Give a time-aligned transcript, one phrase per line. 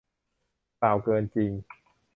[0.81, 1.51] กล่าวเกินจริง